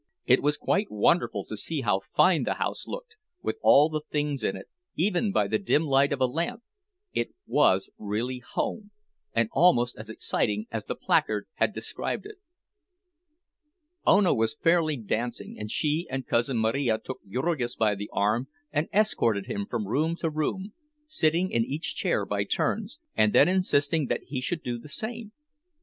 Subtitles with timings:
[0.25, 4.43] It was quite wonderful to see how fine the house looked, with all the things
[4.43, 6.63] in it, even by the dim light of a lamp:
[7.13, 8.89] it was really home,
[9.35, 12.37] and almost as exciting as the placard had described it.
[14.07, 18.89] Ona was fairly dancing, and she and Cousin Marija took Jurgis by the arm and
[18.91, 20.73] escorted him from room to room,
[21.05, 25.31] sitting in each chair by turns, and then insisting that he should do the same.